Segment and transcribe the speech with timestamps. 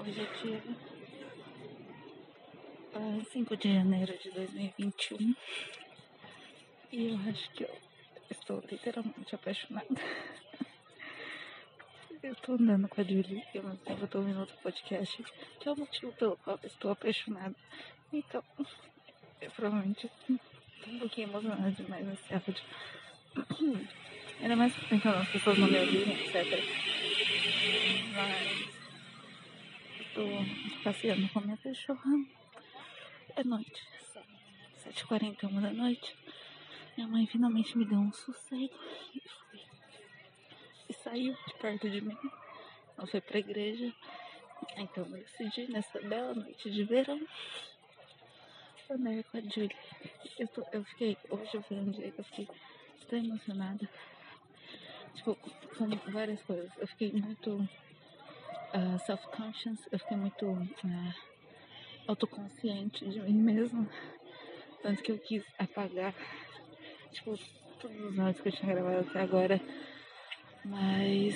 [0.00, 0.62] É dia
[2.94, 5.36] uh, 5 de janeiro de 2021
[6.90, 7.76] e eu acho que eu
[8.30, 9.86] estou literalmente apaixonada.
[12.22, 15.22] eu tô andando com a Julie e ao mesmo tempo eu tô ouvindo outro podcast,
[15.60, 17.54] que é o motivo pelo qual eu estou apaixonada.
[18.10, 18.42] Então,
[19.42, 20.32] eu provavelmente tô
[20.90, 22.64] um pouquinho emocionada demais nesse áudio.
[24.40, 26.58] Ainda mais tentando as pessoas não me ouvirem, etc.
[28.14, 28.79] Mas
[30.20, 32.10] estou passeando com a minha cachorra.
[33.36, 33.82] É noite,
[34.84, 36.14] 7h41 da noite.
[36.96, 38.74] Minha mãe finalmente me deu um sossego
[39.14, 39.22] e,
[40.88, 42.18] e saiu de perto de mim.
[42.98, 43.92] Ela foi pra igreja.
[44.76, 47.20] Então eu decidi nessa bela noite de verão
[48.90, 49.76] andar com a Julie.
[50.38, 52.48] Eu, tô, eu fiquei, hoje foi um dia que eu fiquei
[53.08, 53.88] tão emocionada.
[55.14, 56.70] Tipo, com várias coisas.
[56.78, 57.66] Eu fiquei muito
[58.74, 61.14] uh, self-conscious, eu fiquei muito uh,
[62.06, 63.88] autoconsciente de mim mesma.
[64.82, 66.14] Tanto que eu quis apagar,
[67.12, 67.38] tipo,
[67.80, 69.60] todos os áudios que eu tinha gravado até agora.
[70.64, 71.34] Mas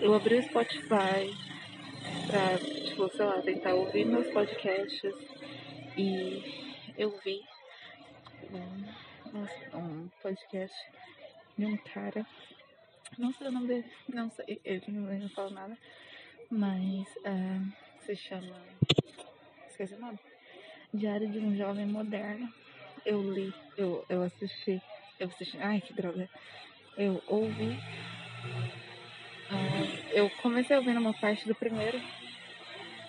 [0.00, 1.34] eu abri o Spotify
[2.26, 5.14] pra, tipo, sei lá, tentar ouvir meus podcasts
[5.96, 7.40] e eu vi
[8.52, 10.76] um, um podcast
[11.56, 12.26] de um cara
[13.18, 15.78] não sei o nome dele, não sei, ele não fala nada,
[16.50, 18.56] mas uh, se chama.
[19.68, 20.18] Esqueci o nome.
[20.92, 22.52] Diário de um Jovem Moderno.
[23.04, 24.80] Eu li, eu, eu assisti,
[25.18, 26.28] eu assisti, ai que droga.
[26.96, 27.78] Eu ouvi.
[29.50, 32.00] Uh, eu comecei ouvindo uma parte do primeiro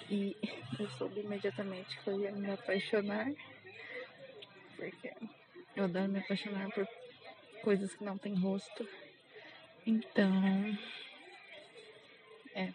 [0.10, 0.36] e
[0.80, 3.32] eu soube imediatamente que eu ia me apaixonar.
[4.76, 5.14] Porque
[5.76, 6.88] eu adoro me apaixonar por
[7.62, 8.88] coisas que não têm rosto.
[9.86, 10.32] Então,
[12.56, 12.74] é.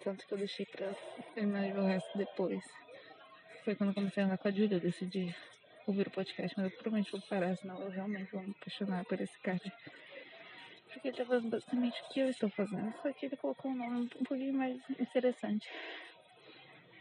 [0.00, 0.94] Tanto que eu deixei pra
[1.34, 2.62] terminar o resto depois.
[3.64, 5.34] Foi quando eu comecei a andar com a Júlia, eu decidi
[5.86, 9.20] ouvir o podcast, mas eu provavelmente vou parar, senão eu realmente vou me apaixonar por
[9.20, 9.58] esse cara.
[10.92, 13.76] Porque ele tá fazendo basicamente o que eu estou fazendo, só que ele colocou um
[13.76, 15.68] nome um pouquinho mais interessante.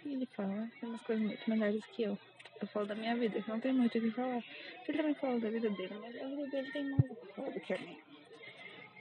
[0.06, 2.18] E ele fala umas coisas muito melhores que eu.
[2.62, 4.44] Eu falo da minha vida, que não tem muito o que falar.
[4.88, 7.52] Ele também fala da vida dele, mas a vida dele tem mais o que falar
[7.52, 8.07] do que a minha.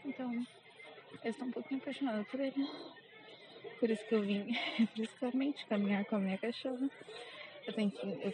[0.06, 0.46] Então,
[1.24, 2.68] eu estou um pouquinho apaixonada por ele.
[3.80, 4.46] Por isso que eu vim
[4.94, 6.88] principalmente caminhar com a minha cachorra.
[7.66, 8.06] Eu tenho que.
[8.06, 8.32] Eu,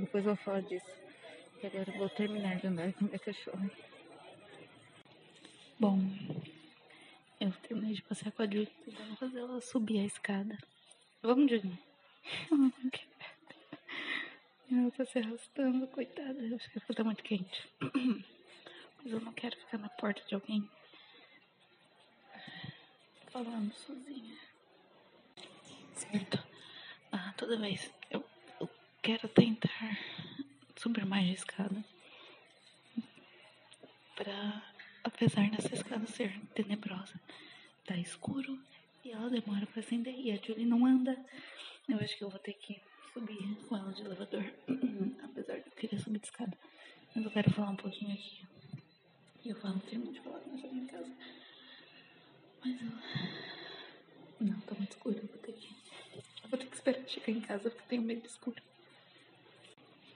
[0.00, 1.04] depois eu vou falar disso.
[1.62, 3.70] Agora eu vou terminar de andar com a minha cachorra.
[5.78, 5.98] Bom,
[7.40, 10.58] eu terminei de passear com a Julie tentando fazer ela subir a escada.
[11.22, 11.78] Vamos, Julie.
[12.50, 13.06] Ela não quer.
[14.72, 16.40] Ela tá se arrastando, coitada.
[16.40, 17.68] Eu acho que ela tá muito quente.
[19.02, 20.68] Mas eu não quero ficar na porta de alguém
[23.34, 24.38] falando sozinha.
[25.92, 26.38] Certo?
[27.10, 28.24] Ah, toda vez eu,
[28.60, 28.70] eu
[29.02, 29.98] quero tentar
[30.76, 31.84] subir mais de escada.
[34.14, 34.62] Pra,
[35.02, 37.20] apesar dessa escada ser tenebrosa,
[37.84, 38.56] tá escuro
[39.04, 41.18] e ela demora pra acender e a Julie não anda.
[41.88, 42.80] Eu acho que eu vou ter que
[43.12, 44.44] subir com ela de elevador.
[45.24, 46.56] apesar de eu querer subir de escada.
[47.12, 48.46] Mas eu quero falar um pouquinho aqui.
[49.44, 51.12] E eu falo, tenho muito de falar com em casa.
[54.40, 55.18] Não, tá muito escuro.
[55.18, 55.68] Eu vou ter que.
[56.42, 58.56] Eu vou ter que esperar chegar em casa porque tenho medo de escuro.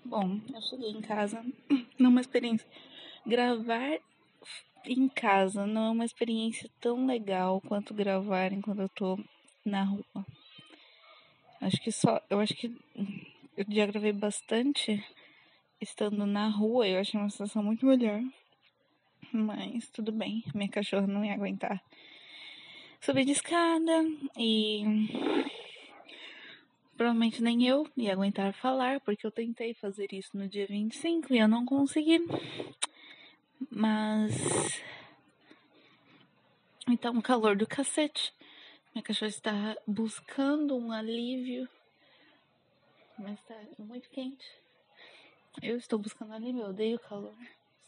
[0.04, 1.44] Bom, eu cheguei em casa
[1.98, 2.66] numa experiência.
[3.26, 3.98] Gravar
[4.86, 9.18] em casa não é uma experiência tão legal quanto gravar enquanto eu tô
[9.64, 10.26] na rua.
[11.60, 12.22] Acho que só.
[12.30, 12.74] Eu acho que
[13.56, 15.04] eu já gravei bastante
[15.80, 16.88] estando na rua.
[16.88, 18.22] Eu achei uma sensação muito melhor.
[19.30, 21.82] Mas tudo bem, minha cachorra não ia aguentar
[23.00, 24.04] subir de escada
[24.36, 24.82] e
[26.96, 31.38] provavelmente nem eu ia aguentar falar, porque eu tentei fazer isso no dia 25 e
[31.38, 32.20] eu não consegui.
[33.70, 34.32] Mas
[36.88, 38.32] então um calor do cacete.
[38.94, 41.68] Minha cachorra está buscando um alívio,
[43.18, 44.46] mas está muito quente.
[45.62, 47.34] Eu estou buscando alívio, eu odeio calor.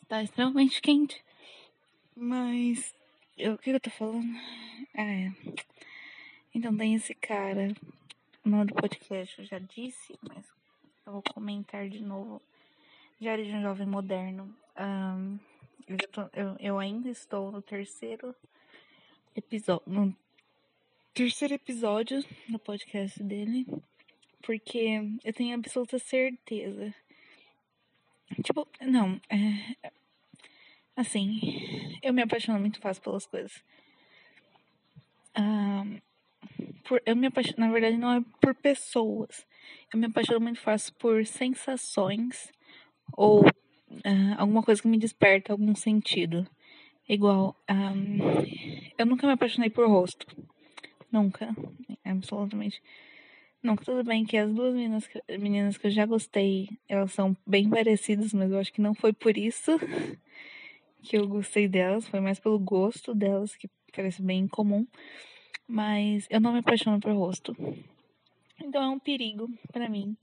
[0.02, 1.24] Está extremamente quente.
[2.14, 2.94] Mas
[3.40, 4.36] eu, o que eu tô falando?
[4.94, 5.32] Ah, é.
[6.54, 7.74] Então tem esse cara.
[8.44, 10.44] O nome do podcast eu já disse, mas
[11.06, 12.42] eu vou comentar de novo.
[13.18, 14.54] Diário de um Jovem Moderno.
[14.78, 15.38] Um,
[15.86, 18.34] eu, tô, eu, eu, ainda estou no terceiro
[19.34, 19.82] episódio.
[19.86, 20.16] No
[21.14, 23.66] terceiro episódio do podcast dele.
[24.42, 26.94] Porque eu tenho absoluta certeza.
[28.42, 29.20] Tipo, não.
[29.28, 29.90] É,
[31.00, 31.40] Assim,
[32.02, 33.64] eu me apaixono muito fácil pelas coisas.
[36.84, 37.00] por.
[37.06, 39.46] Eu me apaixono, na verdade, não é por pessoas.
[39.90, 42.52] Eu me apaixono muito fácil por sensações
[43.16, 43.46] ou
[44.36, 46.46] alguma coisa que me desperta algum sentido.
[47.08, 47.56] Igual,
[48.98, 50.26] eu nunca me apaixonei por rosto.
[51.10, 51.48] Nunca.
[52.04, 52.82] Absolutamente.
[53.62, 53.86] Nunca.
[53.86, 57.70] Tudo bem que as duas meninas que, meninas que eu já gostei, elas são bem
[57.70, 59.80] parecidas, mas eu acho que não foi por isso
[61.02, 62.06] que eu gostei delas.
[62.08, 64.86] Foi mais pelo gosto delas, que parece bem comum.
[65.66, 67.56] Mas eu não me apaixono por rosto.
[68.62, 70.16] Então é um perigo para mim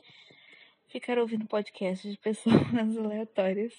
[0.87, 2.55] ficar ouvindo podcasts de pessoas
[2.97, 3.73] aleatórias.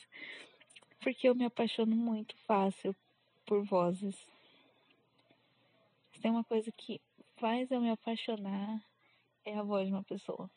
[1.01, 2.95] Porque eu me apaixono muito fácil
[3.47, 4.17] por vozes.
[6.13, 7.01] Se tem uma coisa que
[7.37, 8.83] faz eu me apaixonar,
[9.45, 10.51] é a voz de uma pessoa.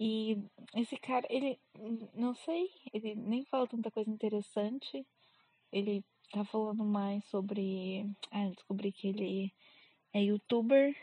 [0.00, 0.38] E
[0.76, 1.58] esse cara, ele,
[2.14, 5.04] não sei, ele nem fala tanta coisa interessante.
[5.72, 8.08] Ele tá falando mais sobre.
[8.30, 9.52] Ah, descobri que ele
[10.12, 10.94] é youtuber.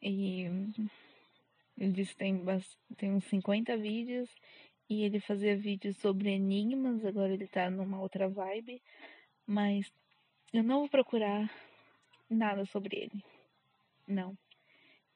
[0.00, 0.44] E
[1.76, 2.44] ele disse que tem,
[2.96, 4.30] tem uns 50 vídeos.
[4.88, 7.04] E ele fazia vídeos sobre enigmas.
[7.04, 8.80] Agora ele tá numa outra vibe.
[9.44, 9.92] Mas
[10.52, 11.50] eu não vou procurar
[12.30, 13.24] nada sobre ele.
[14.06, 14.38] Não.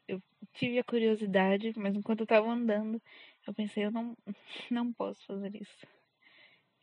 [0.08, 0.22] Eu
[0.54, 3.00] tive a curiosidade, mas enquanto eu tava andando,
[3.46, 4.16] eu pensei, eu não,
[4.70, 5.86] não posso fazer isso.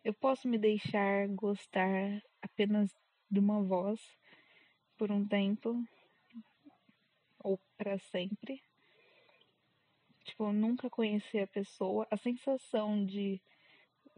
[0.04, 2.94] Eu posso me deixar gostar apenas
[3.32, 4.00] de uma voz
[4.98, 5.82] por um tempo
[7.40, 8.62] ou para sempre.
[10.26, 13.42] Tipo, nunca conhecer a pessoa, a sensação de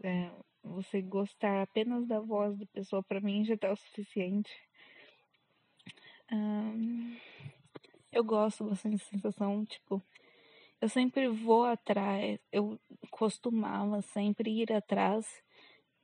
[0.02, 0.30] é,
[0.62, 4.52] você gostar apenas da voz da pessoa, para mim já tá o suficiente.
[6.32, 7.16] Um,
[8.16, 10.02] eu gosto bastante dessa sensação, tipo,
[10.80, 12.80] eu sempre vou atrás, eu
[13.10, 15.26] costumava sempre ir atrás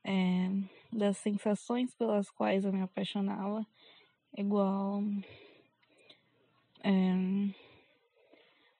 [0.04, 0.50] é,
[0.92, 3.66] das sensações pelas quais eu me apaixonava,
[4.36, 5.02] igual.
[6.84, 7.14] É,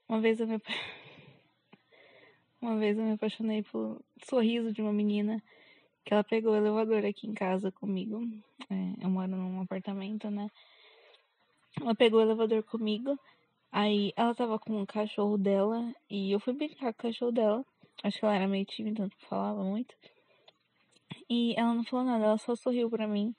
[0.07, 0.61] uma vez eu me
[2.61, 5.43] uma vez eu me apaixonei pelo sorriso de uma menina
[6.05, 8.21] que ela pegou o elevador aqui em casa comigo.
[8.69, 10.51] É, eu moro num apartamento, né?
[11.81, 13.19] Ela pegou o elevador comigo.
[13.71, 17.65] Aí ela tava com o cachorro dela e eu fui brincar com o cachorro dela.
[18.03, 19.95] Acho que ela era meio tímida, não falava muito.
[21.29, 23.35] E ela não falou nada, ela só sorriu pra mim.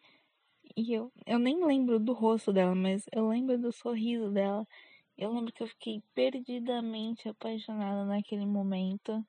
[0.75, 4.67] E eu, eu nem lembro do rosto dela, mas eu lembro do sorriso dela.
[5.15, 9.23] Eu lembro que eu fiquei perdidamente apaixonada naquele momento.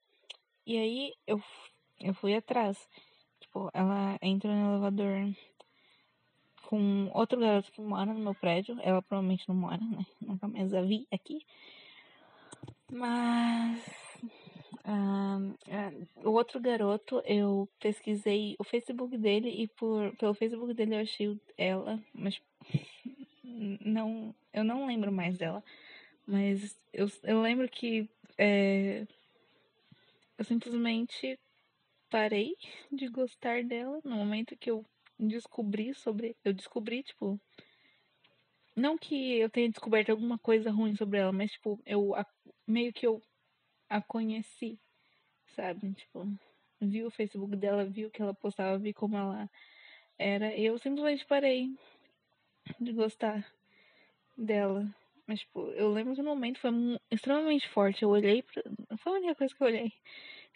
[0.66, 1.42] E aí eu,
[2.00, 2.88] eu fui atrás.
[3.40, 5.34] Tipo, ela entrou no elevador
[6.74, 8.76] com outro garoto que mora no meu prédio.
[8.82, 10.04] Ela provavelmente não mora, né?
[10.20, 11.46] Nunca mais a vi aqui.
[12.90, 13.78] Mas.
[14.84, 20.96] Uh, uh, o outro garoto, eu pesquisei o Facebook dele e por, pelo Facebook dele
[20.96, 22.42] eu achei ela, mas
[23.42, 25.62] não, eu não lembro mais dela.
[26.26, 29.06] Mas eu, eu lembro que é,
[30.36, 31.38] eu simplesmente
[32.10, 32.54] parei
[32.92, 34.84] de gostar dela no momento que eu
[35.19, 36.37] descobri sobre.
[36.44, 37.40] Eu descobri, tipo.
[38.76, 42.26] Não que eu tenha descoberto alguma coisa ruim sobre ela, mas, tipo, eu a,
[42.66, 43.22] meio que eu
[43.88, 44.78] a conheci,
[45.55, 45.93] sabe?
[45.94, 46.26] Tipo,
[46.81, 49.49] vi o Facebook dela, vi o que ela postava, vi como ela
[50.19, 50.56] era.
[50.56, 51.70] Eu simplesmente parei
[52.81, 53.46] de gostar
[54.36, 54.93] dela.
[55.27, 56.70] Mas, tipo, eu lembro que no momento foi
[57.10, 58.03] extremamente forte.
[58.03, 58.62] Eu olhei pra.
[58.98, 59.93] Foi a única coisa que eu olhei.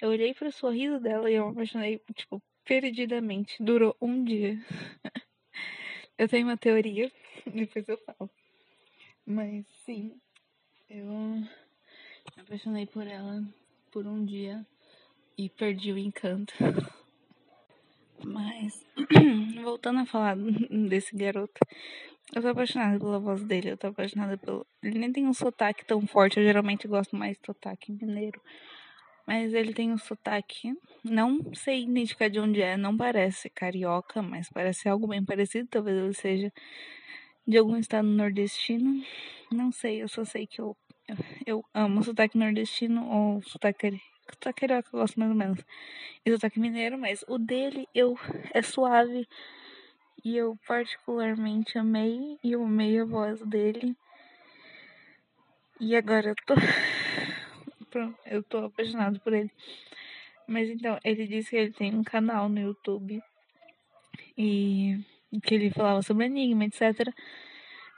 [0.00, 3.56] Eu olhei pro sorriso dela e eu me apaixonei, tipo, perdidamente.
[3.60, 4.62] Durou um dia.
[6.18, 7.10] eu tenho uma teoria,
[7.52, 8.30] depois eu falo.
[9.26, 10.12] Mas sim,
[10.88, 11.48] eu me
[12.37, 13.42] apaixonei por ela
[13.90, 14.64] por um dia
[15.37, 16.52] e perdi o encanto.
[18.22, 18.84] Mas,
[19.62, 20.37] voltando a falar
[20.88, 21.60] desse garoto,
[22.34, 24.66] eu tô apaixonada pela voz dele, eu tô apaixonada pelo.
[24.82, 28.40] Ele nem tem um sotaque tão forte, eu geralmente gosto mais de sotaque mineiro.
[29.28, 30.73] Mas ele tem um sotaque.
[31.04, 35.68] Não sei identificar de onde é, não parece carioca, mas parece algo bem parecido.
[35.70, 36.52] Talvez ele seja
[37.47, 39.04] de algum estado nordestino.
[39.52, 40.75] Não sei, eu só sei que eu,
[41.44, 45.62] eu amo sotaque nordestino ou sotaque, sotaque carioca, eu gosto mais ou menos.
[46.25, 48.18] E sotaque mineiro, mas o dele eu
[48.54, 49.28] é suave.
[50.25, 52.38] E eu particularmente amei.
[52.42, 53.94] E eu amei a voz dele.
[55.78, 56.54] E agora eu tô
[58.26, 59.50] eu tô apaixonado por ele.
[60.47, 63.23] Mas então, ele disse que ele tem um canal no YouTube
[64.37, 64.99] e
[65.42, 67.12] que ele falava sobre enigma, etc.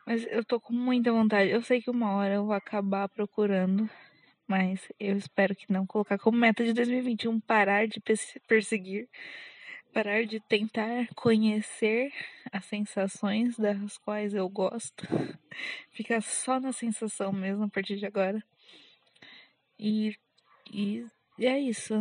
[0.06, 1.50] Mas eu tô com muita vontade.
[1.50, 3.88] Eu sei que uma hora eu vou acabar procurando,
[4.46, 8.02] mas eu espero que não colocar como meta de 2021 parar de
[8.48, 9.08] perseguir
[9.92, 12.12] parar de tentar conhecer
[12.52, 15.04] as sensações das quais eu gosto,
[15.90, 18.42] ficar só na sensação mesmo a partir de agora.
[19.82, 20.14] E,
[20.70, 21.06] e,
[21.38, 21.94] é isso.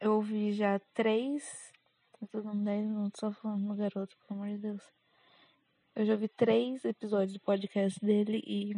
[0.00, 1.70] Eu ouvi já três.
[2.18, 4.82] Tá todo mundo 10 minutos só falando no garoto, pelo amor de Deus.
[5.94, 8.74] Eu já vi três episódios do podcast dele e.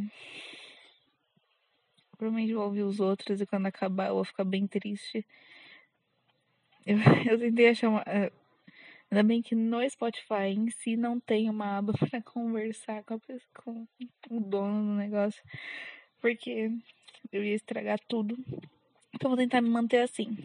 [2.17, 5.25] Provavelmente vou ouvir os outros e quando acabar eu vou ficar bem triste.
[6.85, 6.97] Eu,
[7.31, 8.01] eu tentei achar uma.
[8.01, 8.33] Uh,
[9.09, 13.49] ainda bem que no Spotify em si não tem uma aba para conversar com, pessoa,
[13.55, 13.87] com
[14.31, 15.41] o dono do negócio.
[16.21, 16.71] Porque
[17.33, 18.37] eu ia estragar tudo.
[19.15, 20.37] Então vou tentar me manter assim.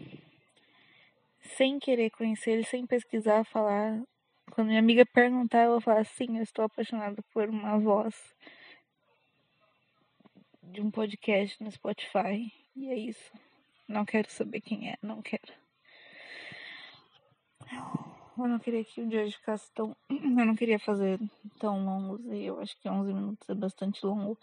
[1.56, 4.02] Sem querer conhecer ele, sem pesquisar, falar.
[4.52, 8.14] Quando minha amiga perguntar, eu vou falar sim, eu estou apaixonada por uma voz
[10.62, 12.52] de um podcast no Spotify.
[12.76, 13.32] E é isso.
[13.86, 15.52] Não quero saber quem é, não quero.
[18.36, 19.96] Eu não queria que o dia ficasse tão.
[20.10, 21.20] Eu não queria fazer
[21.60, 24.36] tão longos e eu acho que 11 minutos é bastante longo.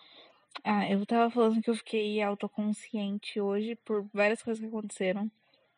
[0.63, 5.31] Ah, eu tava falando que eu fiquei autoconsciente hoje por várias coisas que aconteceram.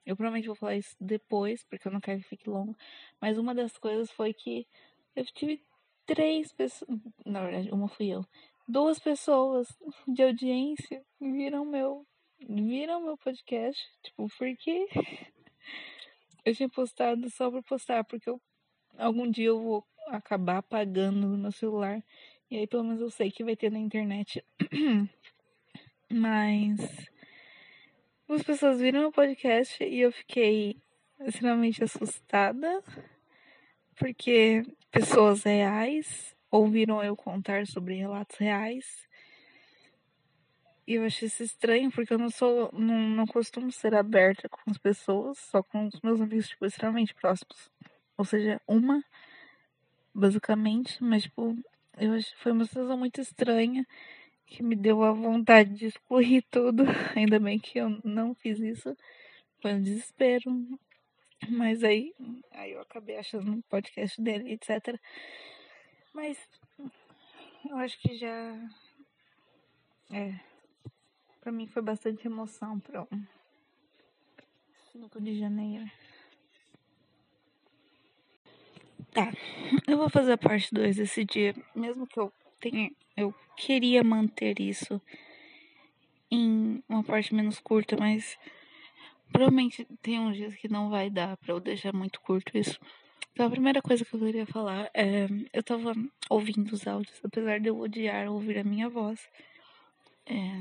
[0.05, 2.75] Eu provavelmente vou falar isso depois, porque eu não quero que fique longo.
[3.21, 4.67] Mas uma das coisas foi que
[5.15, 5.63] eu tive
[6.05, 6.89] três pessoas.
[7.25, 8.25] Na verdade, uma fui eu.
[8.67, 9.67] Duas pessoas
[10.07, 12.05] de audiência viram meu.
[12.39, 13.81] Viram meu podcast.
[14.01, 14.87] Tipo, porque
[16.43, 18.41] eu tinha postado só pra postar, porque eu,
[18.97, 22.03] algum dia eu vou acabar apagando no meu celular.
[22.53, 24.45] E aí pelo menos eu sei que vai ter na internet.
[26.07, 27.09] Mas
[28.29, 30.77] as pessoas viram o podcast e eu fiquei
[31.21, 32.83] extremamente assustada.
[33.95, 38.85] Porque pessoas reais ouviram eu contar sobre relatos reais.
[40.85, 42.69] E eu achei isso estranho, porque eu não sou.
[42.71, 47.15] Não, não costumo ser aberta com as pessoas, só com os meus amigos, tipo, extremamente
[47.15, 47.71] próximos.
[48.15, 49.03] Ou seja, uma,
[50.13, 51.57] basicamente, mas, tipo,
[51.97, 53.85] eu acho foi uma sensação muito estranha
[54.45, 56.83] que me deu a vontade de excluir tudo.
[57.17, 58.95] Ainda bem que eu não fiz isso.
[59.61, 60.51] Foi um desespero.
[61.49, 62.13] Mas aí,
[62.51, 64.99] aí eu acabei achando um podcast dele, etc.
[66.13, 66.37] Mas
[67.69, 68.69] eu acho que já.
[70.11, 70.39] É.
[71.41, 73.05] Pra mim foi bastante emoção para
[74.91, 75.89] 5 de janeiro.
[79.13, 79.31] Tá,
[79.87, 82.89] eu vou fazer a parte 2 desse dia, mesmo que eu tenha.
[83.15, 84.99] Eu queria manter isso
[86.31, 88.39] em uma parte menos curta, mas
[89.31, 92.79] provavelmente tem uns dias que não vai dar pra eu deixar muito curto isso.
[93.33, 95.27] Então a primeira coisa que eu queria falar é.
[95.53, 95.93] Eu tava
[96.27, 99.29] ouvindo os áudios, apesar de eu odiar ouvir a minha voz.
[100.25, 100.59] É,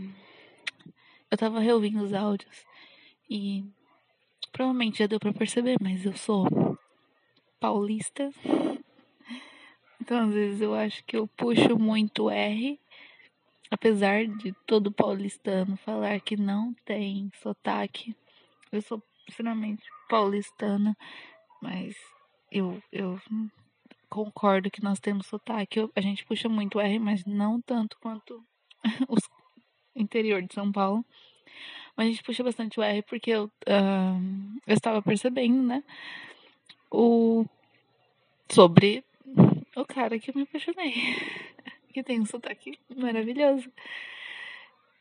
[1.31, 2.67] eu tava reouvindo os áudios
[3.31, 3.65] e
[4.53, 6.47] provavelmente já deu para perceber, mas eu sou
[7.63, 8.29] paulista.
[10.01, 12.77] Então, às vezes eu acho que eu puxo muito R,
[13.71, 18.17] apesar de todo paulistano falar que não tem sotaque.
[18.73, 20.97] Eu sou extremamente paulistana,
[21.63, 21.95] mas
[22.51, 23.21] eu, eu
[24.11, 25.79] concordo que nós temos sotaque.
[25.79, 28.45] Eu, a gente puxa muito R, mas não tanto quanto
[29.09, 29.23] os
[29.95, 31.05] interior de São Paulo.
[31.97, 35.85] Mas a gente puxa bastante o R porque eu, uh, eu estava percebendo, né?
[36.93, 37.47] O,
[38.51, 39.03] sobre
[39.75, 40.95] o cara que eu me apaixonei.
[41.93, 43.71] Que tem um sotaque maravilhoso.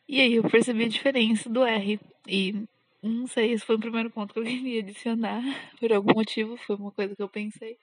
[0.09, 1.97] E aí eu percebi a diferença do R.
[2.27, 2.65] E
[3.01, 5.41] não sei, esse foi o primeiro ponto que eu queria adicionar.
[5.79, 7.77] Por algum motivo, foi uma coisa que eu pensei.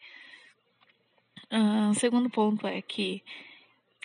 [1.50, 3.23] Uh, o segundo ponto é que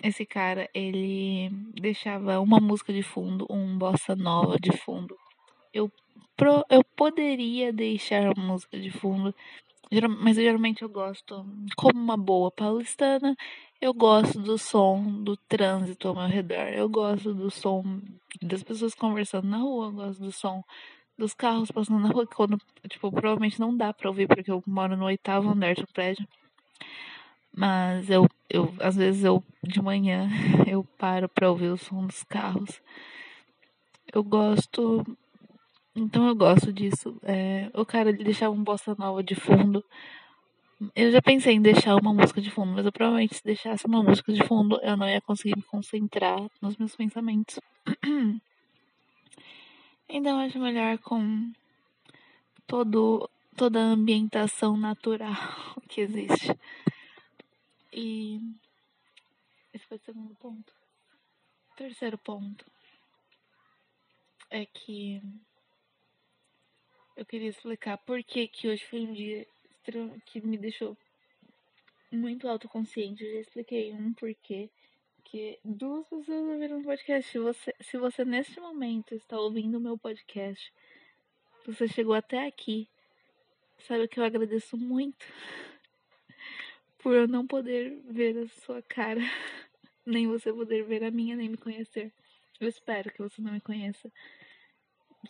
[0.01, 5.17] esse cara, ele deixava uma música de fundo, um bossa nova de fundo.
[5.73, 5.91] Eu,
[6.35, 9.35] pro, eu poderia deixar a música de fundo,
[10.19, 11.45] mas geralmente eu gosto,
[11.75, 13.35] como uma boa paulistana,
[13.81, 16.67] eu gosto do som do trânsito ao meu redor.
[16.69, 18.01] Eu gosto do som
[18.41, 20.63] das pessoas conversando na rua, eu gosto do som
[21.17, 22.57] dos carros passando na rua, quando,
[22.89, 26.27] tipo, provavelmente não dá pra ouvir, porque eu moro no oitavo andar do prédio.
[27.55, 30.27] Mas eu, eu às vezes eu de manhã
[30.67, 32.81] eu paro para ouvir o som dos carros.
[34.11, 35.05] Eu gosto.
[35.95, 37.15] Então eu gosto disso.
[37.23, 39.83] É, o cara deixava um bossa nova de fundo.
[40.95, 44.03] Eu já pensei em deixar uma música de fundo, mas eu provavelmente se deixasse uma
[44.03, 47.59] música de fundo, eu não ia conseguir me concentrar nos meus pensamentos.
[50.15, 51.51] Então acho melhor com
[52.67, 55.33] todo, toda a ambientação natural
[55.89, 56.55] que existe.
[57.91, 58.39] E
[59.73, 60.71] esse foi o segundo ponto.
[61.71, 62.63] O terceiro ponto
[64.51, 65.19] é que
[67.15, 69.45] eu queria explicar por que que hoje foi um dia
[70.25, 70.97] que me deixou
[72.11, 73.23] muito autoconsciente.
[73.23, 74.69] Eu já expliquei um porquê.
[75.23, 77.31] Que duas pessoas ouviram o podcast.
[77.31, 80.71] Se você, se você neste momento está ouvindo o meu podcast,
[81.65, 82.89] você chegou até aqui,
[83.79, 85.25] sabe que eu agradeço muito
[86.99, 89.21] por eu não poder ver a sua cara,
[90.05, 92.11] nem você poder ver a minha, nem me conhecer.
[92.59, 94.11] Eu espero que você não me conheça.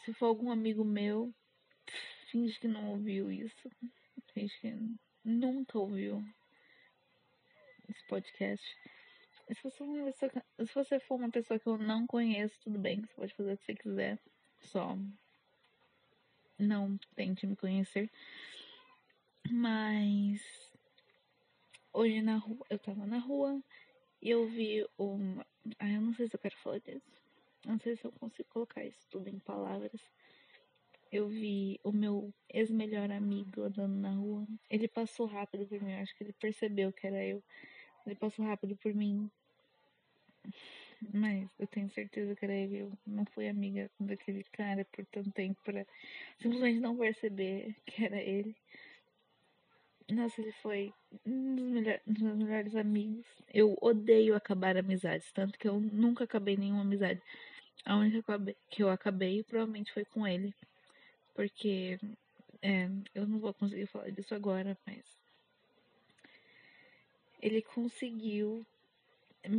[0.03, 1.31] Se for algum amigo meu,
[2.27, 3.69] finge que não ouviu isso.
[4.33, 4.75] Finge que
[5.23, 6.23] nunca ouviu
[7.89, 8.65] esse podcast.
[9.51, 10.31] Se você, pessoa,
[10.65, 13.57] se você for uma pessoa que eu não conheço, tudo bem, você pode fazer o
[13.57, 14.19] que você quiser.
[14.61, 14.97] Só
[16.57, 18.09] não tente me conhecer.
[19.51, 20.41] Mas
[21.91, 23.61] hoje na rua, eu tava na rua
[24.21, 25.45] e eu vi uma.
[25.79, 27.11] Ah, eu não sei se eu quero falar disso.
[27.65, 30.01] Não sei se eu consigo colocar isso tudo em palavras.
[31.13, 34.47] Eu vi o meu ex-melhor amigo andando na rua.
[34.67, 35.93] Ele passou rápido por mim.
[35.93, 37.43] acho que ele percebeu que era eu.
[38.03, 39.29] Ele passou rápido por mim.
[41.13, 42.79] Mas eu tenho certeza que era ele.
[42.79, 45.85] Eu não fui amiga daquele cara por tanto tempo pra
[46.39, 48.55] simplesmente não perceber que era ele.
[50.09, 50.91] Nossa, ele foi
[51.23, 53.27] um dos, melhor, um dos meus melhores amigos.
[53.53, 57.21] Eu odeio acabar amizades, tanto que eu nunca acabei nenhuma amizade.
[57.85, 58.23] A única
[58.71, 60.55] que eu acabei provavelmente foi com ele.
[61.33, 61.99] Porque
[62.61, 65.03] é, eu não vou conseguir falar disso agora, mas
[67.41, 68.65] ele conseguiu.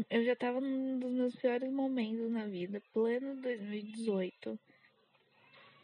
[0.08, 4.58] Eu já tava num dos meus piores momentos na vida, pleno 2018.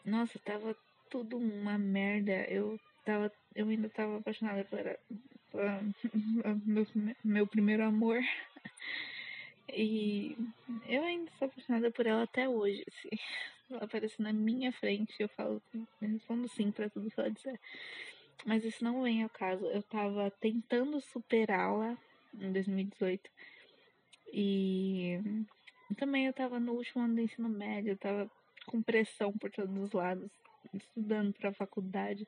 [0.07, 0.75] Nossa, tava
[1.11, 2.33] tudo uma merda.
[2.49, 4.79] Eu tava, eu ainda tava apaixonada por,
[6.65, 6.87] meu,
[7.23, 8.21] meu primeiro amor.
[9.73, 10.37] E
[10.89, 12.83] eu ainda sou apaixonada por ela até hoje.
[12.89, 13.11] Assim.
[13.71, 17.59] Ela aparece na minha frente, eu falo, eu respondo sim pra tudo que ela disser.
[18.45, 19.65] Mas isso não vem ao caso.
[19.67, 21.97] Eu tava tentando superá-la
[22.35, 23.31] em 2018.
[24.33, 25.19] E
[25.97, 28.31] também eu tava no último ano do ensino médio, eu tava
[28.67, 30.31] com pressão por todos os lados,
[30.73, 32.27] estudando pra faculdade.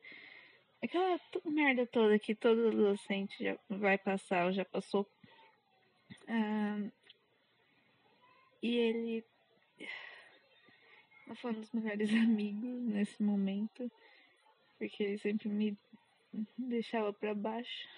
[0.82, 5.08] Aquela merda toda que todo adolescente já vai passar ou já passou.
[8.60, 9.24] E ele
[11.26, 13.90] um dos melhores amigos nesse momento,
[14.78, 15.76] porque ele sempre me
[16.56, 17.88] deixava para baixo.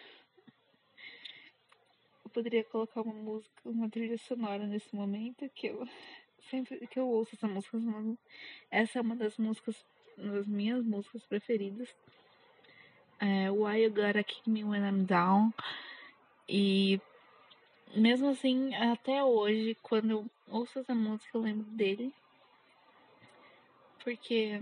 [2.24, 5.86] Eu poderia colocar uma música, uma trilha sonora nesse momento que eu
[6.50, 7.78] sempre que eu ouço essa música,
[8.70, 9.84] essa é uma das músicas,
[10.18, 11.94] uma das minhas músicas preferidas.
[13.20, 15.52] É, Why You Gotta Kick Me When I'm Down.
[16.48, 17.00] E
[17.96, 22.12] mesmo assim, até hoje, quando eu ouço essa música, eu lembro dele.
[24.04, 24.60] Porque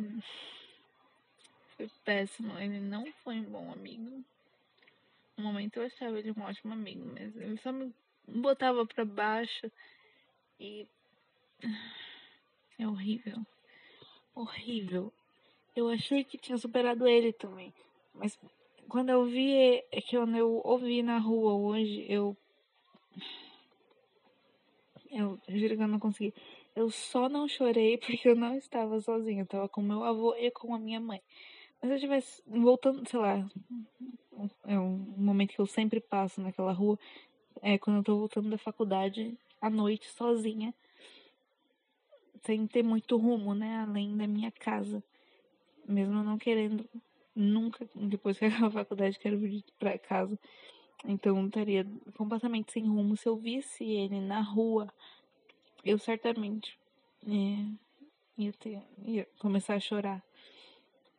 [1.76, 2.56] foi péssimo.
[2.58, 4.24] Ele não foi um bom amigo.
[5.36, 7.92] No momento eu achava ele um ótimo amigo, mas ele só me
[8.26, 9.70] botava pra baixo
[10.60, 10.86] e.
[12.78, 13.44] É horrível.
[14.34, 15.12] Horrível.
[15.74, 17.72] Eu achei que tinha superado ele também.
[18.14, 18.38] Mas
[18.88, 19.54] quando eu vi,
[19.90, 22.36] é que quando eu ouvi na rua hoje, eu.
[25.10, 26.32] Eu juro que eu não consegui.
[26.74, 29.40] Eu só não chorei porque eu não estava sozinha.
[29.40, 31.20] Eu estava com meu avô e com a minha mãe.
[31.80, 33.48] Mas se eu estivesse voltando, sei lá,
[34.66, 36.98] é um momento que eu sempre passo naquela rua,
[37.60, 40.74] é quando eu tô voltando da faculdade à noite sozinha,
[42.42, 45.02] sem ter muito rumo, né, além da minha casa.
[45.86, 46.88] Mesmo não querendo
[47.34, 50.38] nunca, depois que acabar a faculdade, quero vir pra casa.
[51.04, 53.16] Então eu estaria completamente sem rumo.
[53.16, 54.92] Se eu visse ele na rua,
[55.84, 56.78] eu certamente
[57.26, 60.22] é, ia, ter, ia começar a chorar.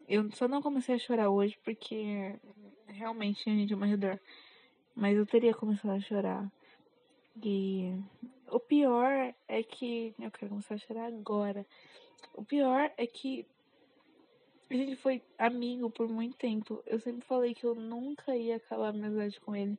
[0.08, 2.36] Eu só não comecei a chorar hoje porque
[2.88, 4.20] realmente tinha gente ao meu redor.
[4.96, 6.52] Mas eu teria começado a chorar.
[7.44, 7.94] E
[8.50, 10.14] o pior é que.
[10.20, 11.66] Eu quero começar a chorar agora.
[12.36, 13.46] O pior é que
[14.70, 16.82] a gente foi amigo por muito tempo.
[16.86, 19.78] Eu sempre falei que eu nunca ia acabar a amizade com ele.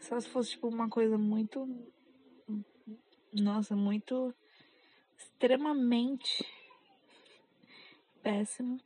[0.00, 1.68] Só se fosse, tipo, uma coisa muito.
[3.32, 4.34] Nossa, muito.
[5.16, 6.44] extremamente
[8.22, 8.80] péssimo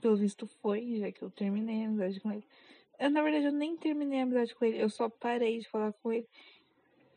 [0.00, 2.44] pelo visto foi, já que eu terminei a amizade com ele.
[2.98, 5.92] Eu, na verdade, eu nem terminei a amizade com ele, eu só parei de falar
[5.94, 6.26] com ele.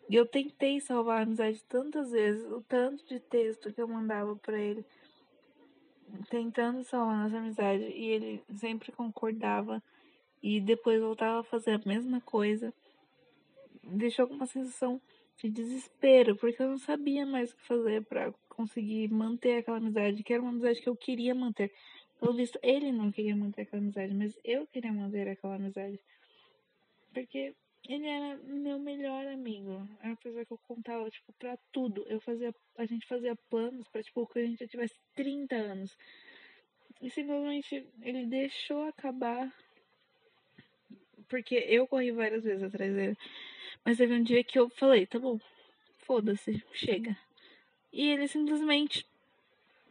[0.10, 4.36] E eu tentei salvar a amizade tantas vezes, o tanto de texto que eu mandava
[4.36, 4.86] para ele,
[6.30, 9.84] tentando salvar nossa amizade, e ele sempre concordava
[10.42, 12.74] e depois voltava a fazer a mesma coisa.
[13.84, 15.02] Deixou com uma sensação
[15.38, 20.24] de desespero, porque eu não sabia mais o que fazer para conseguir manter aquela amizade,
[20.24, 21.72] que era uma amizade que eu queria manter
[22.20, 26.00] Pelo visto, ele não queria manter aquela amizade, mas eu queria manter aquela amizade.
[27.14, 27.56] Porque
[27.88, 29.88] ele era meu melhor amigo.
[30.00, 32.04] Era uma pessoa que eu contava, tipo, pra tudo.
[32.08, 35.96] Eu fazia, a gente fazia planos pra, tipo, quando a gente já tivesse 30 anos.
[37.02, 39.54] E simplesmente ele deixou acabar.
[41.30, 43.18] Porque eu corri várias vezes atrás dele.
[43.84, 45.40] Mas teve um dia que eu falei, tá bom,
[46.00, 47.18] foda-se, chega.
[47.92, 49.06] E ele simplesmente.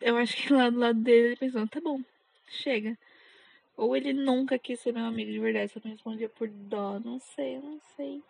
[0.00, 2.00] Eu acho que lá do lado dele ele pensou, tá bom,
[2.48, 2.96] chega.
[3.76, 6.98] Ou ele nunca quis ser meu amigo de verdade, só me respondia por dó.
[6.98, 8.22] Não sei, não sei.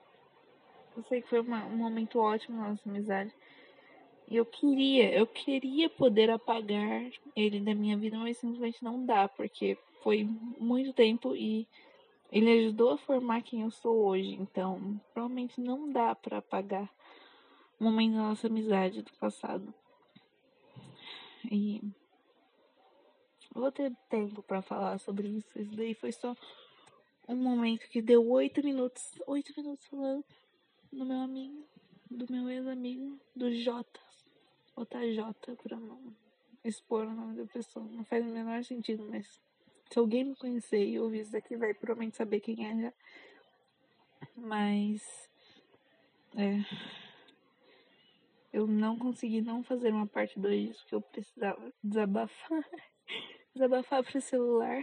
[0.96, 3.32] Eu sei que foi uma, um momento ótimo na nossa amizade.
[4.28, 9.28] E eu queria, eu queria poder apagar ele da minha vida, mas simplesmente não dá,
[9.28, 11.66] porque foi muito tempo e
[12.30, 14.34] ele ajudou a formar quem eu sou hoje.
[14.34, 16.90] Então, provavelmente não dá para apagar
[17.78, 19.72] o momento da nossa amizade do passado.
[21.50, 21.80] E
[23.54, 25.58] vou ter tempo para falar sobre isso.
[25.58, 26.36] Isso daí foi só
[27.28, 29.18] um momento que deu oito minutos.
[29.26, 30.24] Oito minutos falando
[30.92, 31.64] do meu amigo,
[32.10, 34.00] do meu ex-amigo, do Jota.
[34.74, 36.14] Botar J pra não
[36.64, 37.86] expor o nome da pessoa.
[37.86, 39.40] Não faz o menor sentido, mas
[39.90, 42.92] se alguém me conhecer e ouvir isso daqui, vai provavelmente saber quem é já.
[44.36, 45.28] Mas.
[46.36, 46.60] É.
[48.52, 52.64] Eu não consegui não fazer uma parte 2 disso, porque eu precisava desabafar.
[53.54, 54.82] desabafar pro celular.